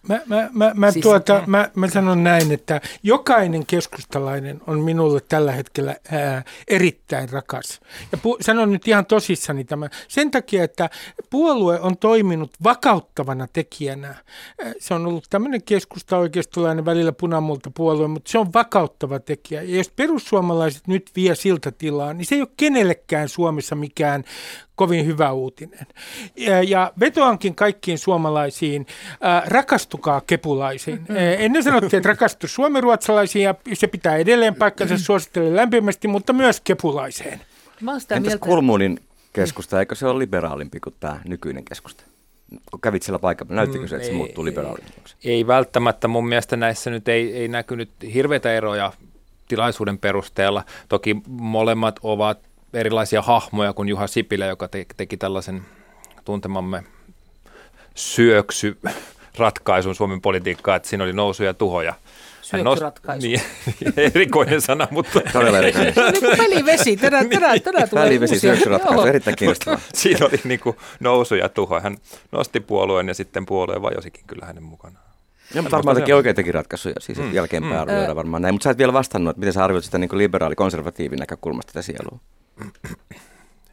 [0.09, 5.21] Mä, mä, mä, mä, siis, tuota, mä, mä sanon näin, että jokainen keskustalainen on minulle
[5.29, 7.81] tällä hetkellä ää, erittäin rakas.
[8.13, 9.91] Ja pu, sanon nyt ihan tosissani tämän.
[10.09, 10.91] Sen takia, että
[11.31, 14.15] puolue on toiminut vakauttavana tekijänä.
[14.79, 19.63] Se on ollut tämmöinen keskusta oikeistolainen välillä punamulta puolue, mutta se on vakauttava tekijä.
[19.63, 24.25] Ja jos perussuomalaiset nyt vie siltä tilaa, niin se ei ole kenellekään Suomessa mikään
[24.77, 25.87] kovin hyvä uutinen.
[26.37, 28.87] Ja, ja vetoankin kaikkiin suomalaisiin,
[29.21, 30.99] ää, rakastukaa kepulaisiin.
[30.99, 31.17] Mm-hmm.
[31.39, 35.05] Ennen sanottiin, että rakastu suomenruotsalaisiin ja se pitää edelleen paikkansa, mm-hmm.
[35.05, 37.41] suosittelen lämpimästi, mutta myös kepulaiseen.
[37.81, 38.39] Entäs mieltä...
[38.39, 39.01] Kulmunin
[39.33, 42.05] keskusta, eikö se ole liberaalimpi kuin tämä nykyinen keskusta?
[42.71, 45.17] kun kävit siellä paikalla, näyttikö se, että se mm, muuttuu liberaalimmaksi?
[45.25, 46.09] Ei, ei välttämättä.
[46.09, 48.93] Mun mielestä näissä nyt ei, ei näkynyt hirveitä eroja
[49.49, 50.65] tilaisuuden perusteella.
[50.89, 52.39] Toki molemmat ovat
[52.75, 55.63] erilaisia hahmoja kuin Juha Sipilä, joka te, teki tällaisen
[56.25, 56.85] tuntemamme
[57.95, 58.79] syöksy
[59.39, 61.95] ratkaisun Suomen politiikkaa, että siinä oli nousuja ja tuhoja.
[62.43, 63.27] Syöksyratkaisu.
[63.27, 63.41] Niin,
[64.15, 65.21] erikoinen sana, mutta...
[65.33, 65.95] Todella erikoinen.
[65.95, 66.97] Se on niin kuin pelivesi.
[66.97, 69.81] Tänään, tänään, tänään tulee Välivesi syöksyratkaisu, erittäin kiinnostavaa.
[69.95, 71.81] Siinä oli niin kuin nousu ja tuho.
[71.81, 71.97] Hän
[72.33, 75.05] nosti puolueen ja sitten puolueen vajosikin kyllä hänen mukanaan.
[75.55, 77.33] Ja, mutta varmaan teki oikeitakin ratkaisuja, siis mm.
[77.33, 77.81] jälkeenpäin mm.
[77.81, 78.55] arvioida varmaan näin.
[78.55, 82.19] Mutta sä et vielä vastannut, että miten sä arvioit sitä niin liberaali-konservatiivin näkökulmasta tätä sielua?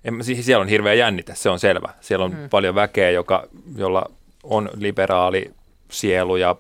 [0.04, 1.94] En, siellä on hirveä jännite, se on selvä.
[2.02, 2.50] Siellä on mm.
[2.50, 4.12] paljon väkeä, joka, jolla
[4.44, 5.52] on liberaali
[5.92, 6.56] sielu ja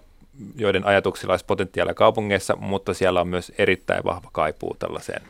[0.55, 5.21] joiden ajatuksilla olisi potentiaalia kaupungeissa, mutta siellä on myös erittäin vahva kaipuu tällaiseen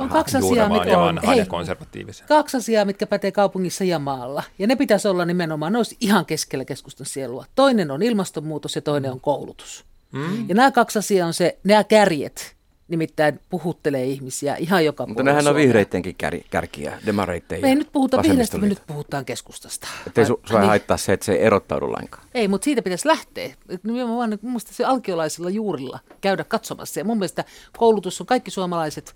[0.00, 2.26] on kaksi asiaa, mitkä, on, hei, konservatiivisen.
[2.28, 4.42] kaksi asiaa, mitkä pätee kaupungissa ja maalla.
[4.58, 7.44] Ja ne pitäisi olla nimenomaan, ne olisi ihan keskellä keskustan sielua.
[7.54, 9.84] Toinen on ilmastonmuutos ja toinen on koulutus.
[10.12, 10.48] Mm.
[10.48, 12.56] Ja nämä kaksi asiaa on se, nämä kärjet,
[12.92, 15.62] nimittäin puhuttelee ihmisiä ihan joka Mutta nehän on Suomea.
[15.62, 19.88] vihreidenkin kär, kärkiä, demareitten Me ei nyt puhuta vihreästä, me nyt puhutaan keskustasta.
[20.06, 20.68] Että ei su, sua Niin.
[20.68, 22.24] haittaa se, että se ei erottaudu lainkaan.
[22.34, 23.54] Ei, mutta siitä pitäisi lähteä.
[23.82, 27.00] Nimenomaan mun mielestä se alkiolaisilla juurilla käydä katsomassa.
[27.00, 27.44] Ja mun mielestä
[27.78, 29.14] koulutus on, kaikki suomalaiset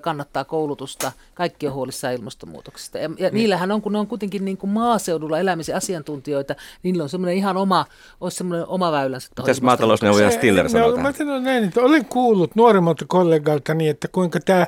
[0.00, 2.98] kannattaa koulutusta, kaikki on huolissaan ilmastonmuutoksesta.
[2.98, 7.02] Ja, ja niillähän on, kun ne on kuitenkin niin kuin maaseudulla elämisen asiantuntijoita, niin niillä
[7.02, 7.86] on semmoinen ihan oma,
[8.20, 9.28] olisi semmoinen oma väylänsä.
[9.34, 11.14] tuohon Mitäs maatalousneuvoja Stiller No, sanoo mä tähän?
[11.14, 14.66] sanon näin, että olen kuullut nuoremmalta kollegaltani, että kuinka tämä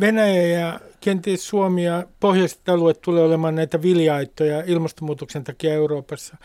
[0.00, 6.36] Venäjä ja kenties Suomi ja pohjoiset alueet tulee olemaan näitä viljaittoja ilmastonmuutoksen takia Euroopassa.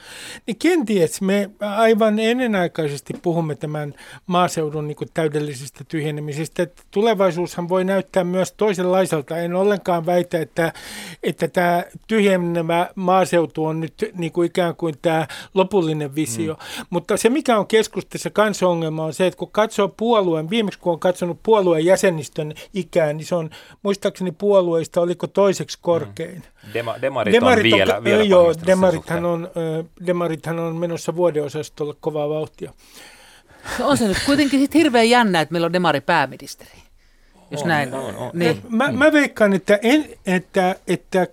[0.48, 3.94] Niin kenties me aivan ennenaikaisesti puhumme tämän
[4.28, 6.64] maaseudun niin täydellisestä tyhjenemisestä.
[6.64, 9.38] Että tulevaisuushan voi näyttää myös toisenlaiselta.
[9.38, 10.74] En ollenkaan väitä, että,
[11.24, 16.54] että tämä tyhjenevä maaseutu on nyt niin kuin ikään kuin tämä lopullinen visio.
[16.54, 16.86] Mm.
[16.90, 20.94] Mutta se, mikä on keskustassa kanssa ongelma, on se, että kun katsoo puolueen, viimeksi kun
[20.94, 23.50] on katsonut puolueen jäsenistön ikään, niin se on
[23.84, 26.44] muistaakseni puolueista, oliko toiseksi korkein.
[26.74, 29.50] Dema, demarit, on vielä, vielä joo, demarithan on,
[30.06, 32.74] demarithan on menossa vuodeosastolle kovaa vauhtia.
[33.80, 36.72] No on se nyt kuitenkin sit hirveän jännä, että meillä on demari pääministeri.
[37.52, 38.32] Jos On, näin on, on.
[38.34, 38.62] Niin.
[38.70, 41.28] Mä, mä veikkaan, että, en, että, että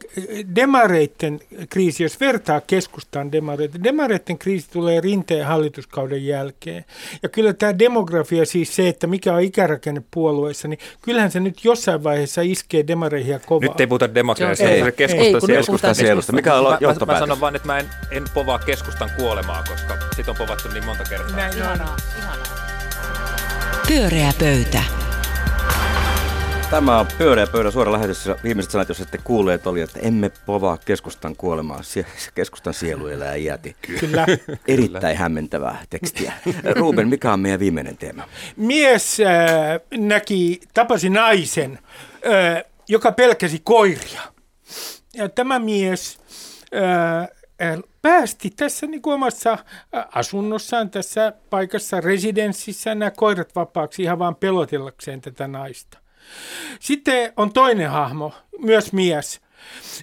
[0.56, 6.84] demareitten kriisi, jos vertaa keskustaan demareita, demareitten kriisi tulee rinteen hallituskauden jälkeen.
[7.22, 11.64] Ja kyllä tämä demografia, siis se, että mikä on ikärakenne puolueessa, niin kyllähän se nyt
[11.64, 13.68] jossain vaiheessa iskee demareihin ja kovaa.
[13.68, 14.82] Nyt ei puhuta demokratiasta, ei.
[14.82, 16.32] on Ei, keskustan puhutaan sielusta.
[16.32, 17.20] Mikä on Mä, mä, mä johtopäätös?
[17.20, 21.04] sanon vaan, että mä en, en povaa keskustan kuolemaa, koska sit on povattu niin monta
[21.04, 21.36] kertaa.
[21.36, 21.56] Näin.
[21.56, 22.44] Ihanaa, ihanaa.
[23.88, 24.82] Pyöreä pöytä.
[26.70, 28.28] Tämä on pyöreä pöydän suora lähetys.
[28.44, 31.82] Viimeiset sanat, jos ette kuulleet, oli, että emme povaa keskustan kuolemaa.
[31.82, 33.76] Sie- Keskustan sielu elää iäti.
[34.00, 34.26] Kyllä.
[34.68, 36.32] Erittäin hämmentävää tekstiä.
[36.76, 38.28] Ruben, mikä on meidän viimeinen teema?
[38.56, 41.78] Mies äh, näki, tapasi naisen,
[42.26, 44.20] äh, joka pelkäsi koiria.
[45.14, 46.18] Ja tämä mies
[46.74, 47.22] äh,
[47.72, 49.58] äh, päästi tässä niin kuin omassa äh,
[50.14, 55.98] asunnossaan, tässä paikassa, residenssissä nämä koirat vapaaksi ihan vaan pelotellakseen tätä naista.
[56.80, 59.40] Sitten on toinen hahmo, myös mies,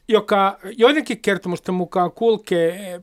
[0.07, 3.01] joka joidenkin kertomusten mukaan kulkee äh,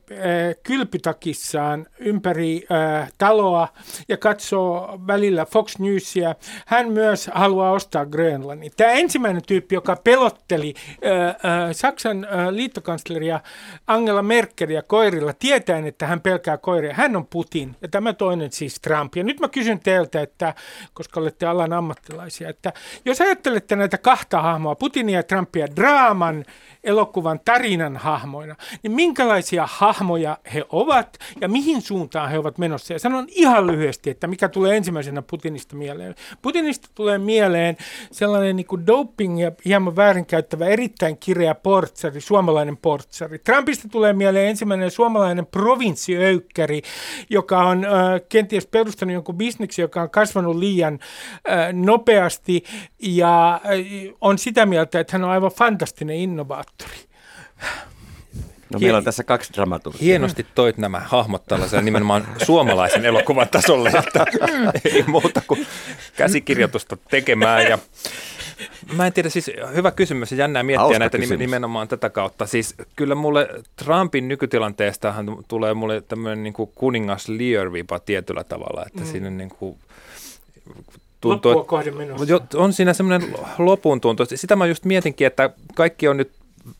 [0.63, 3.67] kylpytakissaan ympäri äh, taloa
[4.09, 6.35] ja katsoo välillä Fox Newsia.
[6.65, 8.71] Hän myös haluaa ostaa Grönlannin.
[8.77, 10.73] Tämä ensimmäinen tyyppi, joka pelotteli
[11.05, 11.35] äh,
[11.71, 13.39] Saksan liittokansleria
[13.87, 16.93] Angela Merkelia koirilla, tietäen, että hän pelkää koiria.
[16.93, 19.15] Hän on Putin ja tämä toinen siis Trump.
[19.15, 20.53] Ja nyt mä kysyn teiltä, että,
[20.93, 22.73] koska olette alan ammattilaisia, että
[23.05, 26.45] jos ajattelette näitä kahta hahmoa, Putinia ja Trumpia, draaman,
[26.83, 32.93] elokuvan tarinan hahmoina, niin minkälaisia hahmoja he ovat ja mihin suuntaan he ovat menossa.
[32.93, 36.15] Ja sanon ihan lyhyesti, että mikä tulee ensimmäisenä Putinista mieleen.
[36.41, 37.77] Putinista tulee mieleen
[38.11, 43.39] sellainen niin kuin doping ja hieman väärinkäyttävä erittäin kireä portsari, suomalainen portsari.
[43.39, 46.81] Trumpista tulee mieleen ensimmäinen suomalainen provinssiöykkäri,
[47.29, 47.91] joka on äh,
[48.29, 50.99] kenties perustanut jonkun bisneksi, joka on kasvanut liian
[51.49, 52.63] äh, nopeasti
[52.99, 53.61] ja äh,
[54.21, 56.97] on sitä mieltä, että hän on aivan fantastinen innovaattori.
[58.69, 60.01] No, meillä on tässä kaksi dramaturgia.
[60.01, 64.25] Hienosti toit nämä hahmot tällaisen nimenomaan suomalaisen elokuvan tasolle, että
[64.85, 65.67] ei muuta kuin
[66.17, 67.63] käsikirjoitusta tekemään.
[67.63, 67.79] Ja
[68.95, 71.39] mä en tiedä, siis hyvä kysymys ja jännää miettiä Hauska näitä kysymys.
[71.39, 72.45] nimenomaan tätä kautta.
[72.45, 79.01] Siis kyllä mulle Trumpin nykytilanteestahan tulee mulle tämmöinen niin kuin kuningas Lear-vipa tietyllä tavalla, että
[79.01, 79.07] mm.
[79.07, 79.77] siinä niin kuin
[81.29, 82.41] Loppua että- kohden menossa.
[82.55, 84.25] On siinä semmoinen lopun tuntu.
[84.35, 86.31] Sitä mä just mietinkin, että kaikki on nyt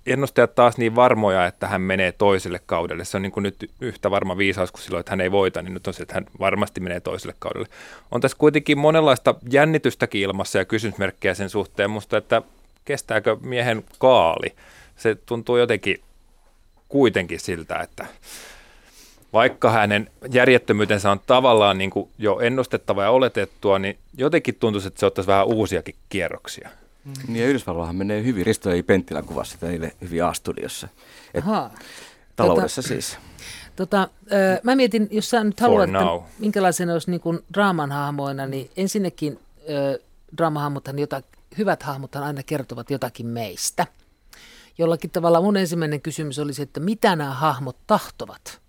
[0.06, 3.06] ennustajat taas niin varmoja, että hän menee toiselle kaudelle.
[3.06, 5.74] Se on niin kuin nyt yhtä varma viisaus kuin silloin, että hän ei voita, niin
[5.74, 7.68] nyt on se, että hän varmasti menee toiselle kaudelle.
[8.12, 12.42] On tässä kuitenkin monenlaista jännitystäkin ilmassa ja kysymysmerkkejä sen suhteen musta, että
[12.86, 14.56] kestääkö miehen kaali.
[14.98, 16.02] Se tuntuu jotenkin
[16.90, 18.06] kuitenkin siltä, että
[19.34, 25.00] vaikka hänen järjettömyytensä on tavallaan niin kuin jo ennustettava ja oletettua, niin jotenkin tuntuisi, että
[25.00, 26.70] se ottaisi vähän uusiakin kierroksia.
[27.28, 28.46] Niin ja Yhdysvalloillahan menee hyvin.
[28.46, 30.88] Risto ja Penttilän kuvassa teille hyvin A-studiossa.
[31.34, 31.74] Et Ahaa.
[32.36, 33.18] taloudessa siis.
[33.76, 38.46] Tota, ö, mä mietin, jos sä nyt haluat, että minkälaisena olisi niin kuin draaman hahmoina,
[38.46, 40.00] niin ensinnäkin ö,
[40.38, 41.22] draamahahmothan, jota,
[41.58, 43.88] hyvät hahmothan aina kertovat jotakin meistä.
[44.78, 48.63] Jollakin tavalla mun ensimmäinen kysymys olisi, että mitä nämä hahmot tahtovat.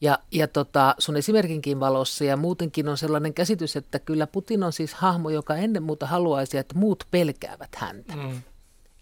[0.00, 4.72] Ja, ja tota, sun esimerkinkin valossa ja muutenkin on sellainen käsitys, että kyllä Putin on
[4.72, 8.16] siis hahmo, joka ennen muuta haluaisi, että muut pelkäävät häntä.
[8.16, 8.42] Mm.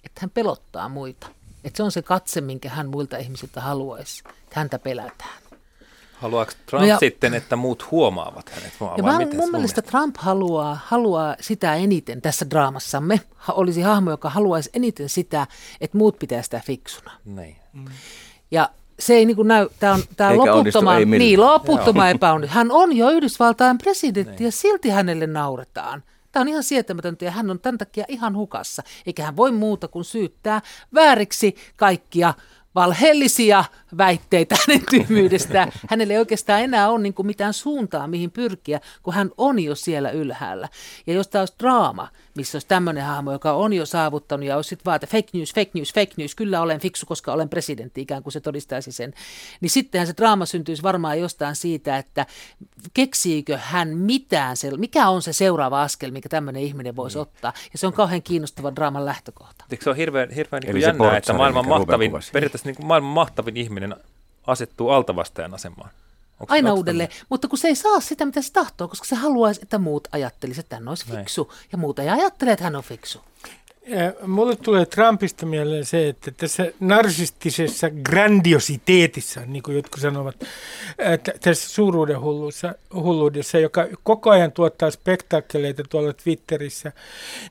[0.04, 1.26] Että hän pelottaa muita.
[1.64, 5.44] Että se on se katse, minkä hän muilta ihmisiltä haluaisi, että häntä pelätään.
[6.14, 8.72] Haluaako Trump No ja- sitten, että muut huomaavat hänet?
[8.80, 13.20] Vai Ja mä, miten mun mielestä Trump haluaa, haluaa sitä eniten tässä draamassamme.
[13.34, 15.46] Ha, olisi hahmo, joka haluaisi eniten sitä,
[15.80, 17.10] että muut pitää sitä fiksuna.
[17.24, 17.56] Niin.
[18.50, 21.18] Ja se ei niin kuin näy, tämä on tämä Eikä onnistu, loputtoma, ei millään.
[21.18, 22.54] niin, loputtoma epäonnistunut.
[22.54, 26.02] Hän on jo Yhdysvaltain presidentti ja silti hänelle nauretaan.
[26.32, 28.82] Tämä on ihan sietämätöntä ja hän on tämän takia ihan hukassa.
[29.06, 30.62] Eikä hän voi muuta kuin syyttää
[30.94, 32.34] vääriksi kaikkia
[32.74, 33.64] valheellisia
[33.98, 35.72] väitteitä hänen tyhmyydestään.
[35.88, 39.74] Hänellä ei oikeastaan enää ole niin kuin mitään suuntaa, mihin pyrkiä, kun hän on jo
[39.74, 40.68] siellä ylhäällä.
[41.06, 44.68] Ja jos tämä olisi draama, missä olisi tämmöinen hahmo, joka on jo saavuttanut ja olisi
[44.68, 48.00] sitten vaan, että fake news, fake news, fake news, kyllä olen fiksu, koska olen presidentti,
[48.00, 49.14] ikään kuin se todistaisi sen,
[49.60, 52.26] niin sittenhän se draama syntyisi varmaan jostain siitä, että
[52.94, 57.52] keksiikö hän mitään, se, mikä on se seuraava askel, mikä tämmöinen ihminen voisi ottaa.
[57.72, 59.64] Ja se on kauhean kiinnostava draaman lähtökohta.
[59.70, 63.56] Eikö se ole hirveän, hirveän niin jännää, että maailman mahtavin, periaatteessa niin kuin maailman mahtavin
[63.56, 63.83] ihminen
[64.46, 65.90] asettuu altavastajan asemaan?
[66.40, 69.60] Onko- Aina uudelleen, mutta kun se ei saa sitä, mitä se tahtoo, koska se haluaisi,
[69.62, 71.18] että muut ajattelisivat, että hän olisi Näin.
[71.18, 73.20] fiksu, ja muut ei ajattele, että hän on fiksu.
[74.26, 80.36] Mulle tulee Trumpista mieleen se, että tässä narsistisessa grandiositeetissa, niin kuin jotkut sanovat,
[81.40, 82.20] tässä suuruuden
[82.94, 86.92] hulluudessa, joka koko ajan tuottaa spektaakkeleita tuolla Twitterissä,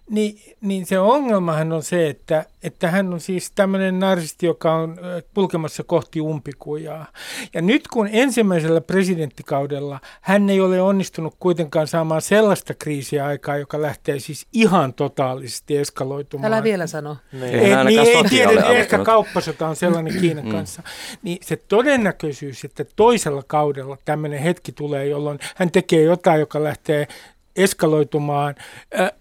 [0.10, 5.00] niin, niin se ongelmahan on se, että, että hän on siis tämmöinen narsisti, joka on
[5.04, 7.06] ö, kulkemassa kohti umpikujaa.
[7.54, 13.82] Ja nyt kun ensimmäisellä presidenttikaudella hän ei ole onnistunut kuitenkaan saamaan sellaista kriisiä aikaa, joka
[13.82, 15.78] lähtee siis ihan totaalisesti
[16.24, 16.54] eskaloitumaan.
[16.54, 17.18] Älä vielä sano.
[17.42, 20.84] Eihän Ei, niin, ei tiedä, ole ehkä kauppasota on sellainen Kiinan kanssa.
[21.22, 27.08] Niin se todennäköisyys, että toisella kaudella tämmöinen hetki tulee, jolloin hän tekee jotain, joka lähtee
[27.56, 28.56] eskaloitumaan,
[29.00, 29.12] äh,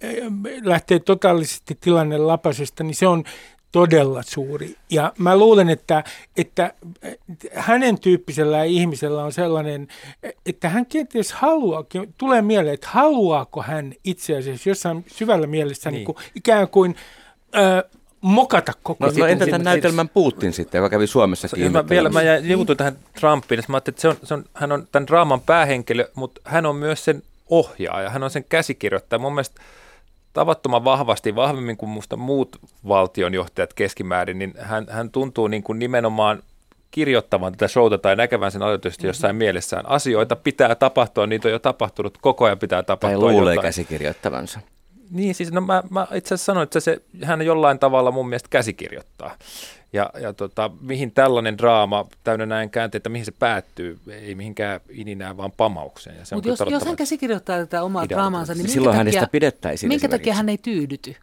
[0.62, 3.24] lähtee totaalisesti tilanne lapasesta, niin se on
[3.72, 4.76] todella suuri.
[4.90, 6.04] Ja mä luulen, että,
[6.36, 6.74] että
[7.54, 9.88] hänen tyyppisellä ihmisellä on sellainen,
[10.46, 11.84] että hän kenties haluaa,
[12.18, 15.96] tulee mieleen, että haluaako hän itse asiassa jossain syvällä mielessä niin.
[15.96, 16.04] Niin.
[16.04, 16.96] Kuin, ikään kuin
[17.56, 17.88] ö,
[18.20, 22.08] mokata koko No, no entä tämän näytelmän Putin sitten, joka kävi Suomessakin Jos mä, vielä
[22.08, 25.06] mä juutuin tähän Trumpiin, että mä ajattelin, että se on, se on, hän on tämän
[25.06, 29.18] draaman päähenkilö, mutta hän on myös sen ohjaaja, hän on sen käsikirjoittaja.
[29.18, 29.60] Mun mielestä
[30.32, 32.56] tavattoman vahvasti, vahvemmin kuin musta muut
[32.88, 36.42] valtionjohtajat keskimäärin, niin hän, hän tuntuu niin kuin nimenomaan
[36.90, 39.88] kirjoittavan tätä showta tai näkevän sen aloitusti jossain mielessään.
[39.88, 43.66] Asioita pitää tapahtua, niitä on jo tapahtunut, koko ajan pitää Tai tapahtua luulee jotain.
[43.68, 44.60] käsikirjoittavansa.
[45.12, 48.48] Niin, siis no mä, mä itse asiassa sanoin, että se, hän jollain tavalla mun mielestä
[48.50, 49.36] käsikirjoittaa.
[49.92, 55.36] Ja, ja tota, mihin tällainen draama täynnä näin käänteitä, mihin se päättyy, ei mihinkään ininään,
[55.36, 56.16] vaan pamaukseen.
[56.18, 58.72] Ja se on Mutta jos, kyllä jos hän käsikirjoittaa tätä omaa draamaansa, niin Niin minkä
[58.72, 61.16] silloin takia, hänestä pidettäisiin minkä takia hän ei tyydyty?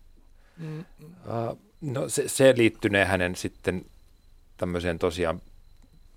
[0.61, 3.85] Uh, no se, se liittynee hänen sitten
[4.57, 5.41] tämmöiseen tosiaan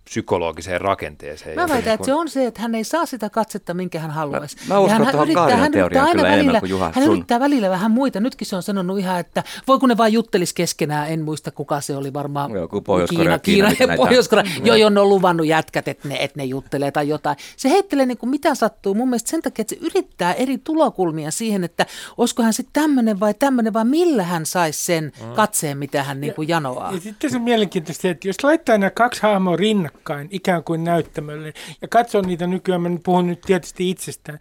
[0.05, 1.55] psykologiseen rakenteeseen.
[1.57, 3.99] Mä Ja väitän, niin että se on se, että hän ei saa sitä katsetta, minkä
[3.99, 4.57] hän haluaisi.
[4.69, 7.05] Mä- mä uskon Ja hän tuohon yrittää- hän yrittää teoriaan aina välillä- kuin Juha, Hän
[7.05, 7.13] sun.
[7.17, 8.21] yrittää välillä vähän muita.
[8.21, 11.09] Nytkin se on sanonut ihan, että voi kun ne vaan juttelis keskenään.
[11.09, 12.51] En muista kuka se oli varmaan.
[12.51, 14.45] Joku Pohjois-Korea, Kiina, Kiina, Kiina ja Pohjois-Korea.
[14.65, 17.37] Joo, joo, ne on luvannut jätkät, että ne, että ne juttelee tai jotain.
[17.57, 18.95] Se heittelee niin kuin mitä sattuu.
[18.95, 21.87] Mun mielestä sen takia, että se yrittää eri tulokulmia siihen, että
[22.17, 26.35] olisiko hän sitten tämmöinen vai tämmöinen, vai millä hän saisi sen katseen, mitä hän niin
[26.35, 26.93] kuin janoaa.
[26.93, 29.57] Ja sitten se on mielenkiintoista, että jos laittaa nämä kaksi hahmoa
[29.93, 31.53] rinnakkain ikään kuin näyttämölle
[31.83, 34.39] ja katsoo niitä nykyään, mä nyt puhun nyt tietysti itsestään,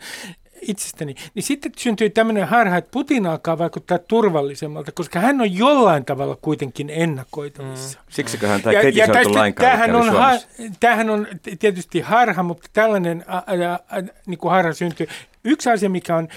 [0.61, 6.05] itsestäni, niin sitten syntyy tämmöinen harha, että Putin alkaa vaikuttaa turvallisemmalta, koska hän on jollain
[6.05, 7.99] tavalla kuitenkin ennakoitavissa.
[7.99, 8.05] Mm.
[8.09, 10.31] Siksiköhän tämä kritisoitu lainkaan tämähän on, ha,
[10.79, 11.27] tämähän on
[11.59, 15.07] tietysti harha, mutta tällainen ä, ä, ä, niin kuin harha syntyy.
[15.43, 16.27] Yksi asia, mikä on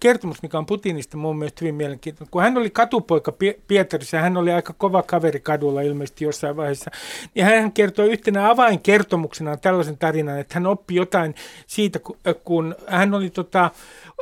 [0.00, 2.30] kertomus, mikä on Putinista mun mielestä hyvin mielenkiintoinen.
[2.30, 6.90] Kun hän oli katupoika Pie- Pietarissa, hän oli aika kova kaveri kadulla ilmeisesti jossain vaiheessa,
[7.34, 11.34] niin hän kertoi yhtenä avainkertomuksena tällaisen tarinan, että hän oppi jotain
[11.66, 12.00] siitä,
[12.44, 13.70] kun hän oli tota,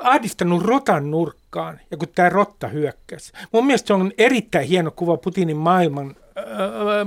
[0.02, 3.32] ahdistanut rotan nurkkaan ja kun tämä rotta hyökkäsi.
[3.52, 6.16] Mun mielestä se on erittäin hieno kuva Putinin maailman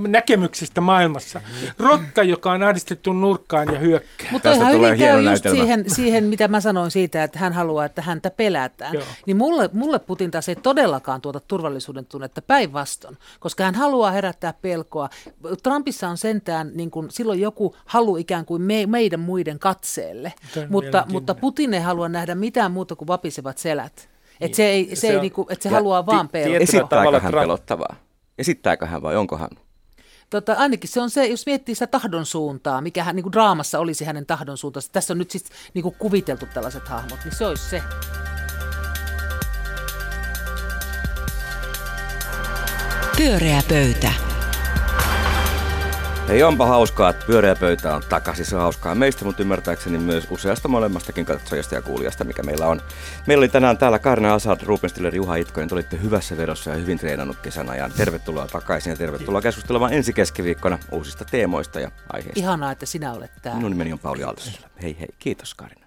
[0.07, 1.41] näkemyksestä maailmassa.
[1.79, 4.27] Rotta, joka on ahdistettu nurkkaan ja hyökkää.
[4.31, 7.39] Mutta Tästä ihan tulee hyvin käy hieno just siihen, siihen, mitä mä sanoin siitä, että
[7.39, 8.93] hän haluaa, että häntä pelätään.
[8.93, 9.03] Joo.
[9.25, 14.53] Niin mulle, mulle Putin taas ei todellakaan tuota turvallisuuden tunnetta päinvastoin, koska hän haluaa herättää
[14.61, 15.09] pelkoa.
[15.63, 20.67] Trumpissa on sentään niin kuin, silloin joku halu ikään kuin me, meidän muiden katseelle, Tämä
[20.69, 24.09] mutta, mutta Putin ei halua nähdä mitään muuta kuin vapisevat selät.
[24.41, 26.47] Että se, ei, se, Se ei on- niinku, että se haluaa vaan pelkoa.
[26.49, 27.95] tietyllä Esittääkö tavalla hän Trump- pelottavaa?
[28.37, 29.49] Esittääkö hän vai onko hän?
[30.29, 33.79] Tota, ainakin se on se, jos miettii sitä tahdon suuntaa, mikä hän, niin kuin draamassa
[33.79, 34.91] olisi hänen tahdon suuntaansa.
[34.91, 37.83] Tässä on nyt siis niin kuin kuviteltu tällaiset hahmot, niin se olisi se.
[43.17, 44.32] Pyöreä pöytä.
[46.27, 48.45] Hei, onpa hauskaa, että pyöreä pöytä on takaisin.
[48.45, 52.81] Se on hauskaa meistä, mutta ymmärtääkseni myös useasta molemmastakin katsojasta ja kuulijasta, mikä meillä on.
[53.27, 55.69] Meillä oli tänään täällä Karna Asad, Rubenstiller, Juha Itkonen.
[55.69, 57.91] Te olitte hyvässä vedossa ja hyvin treenannut kesän ajan.
[57.91, 62.39] Tervetuloa takaisin ja tervetuloa keskustelemaan ensi keskiviikkona uusista teemoista ja aiheista.
[62.39, 63.57] Ihanaa, että sinä olet täällä.
[63.57, 64.67] Minun nimeni on Pauli Aaltosella.
[64.81, 65.82] Hei hei, kiitos Karina.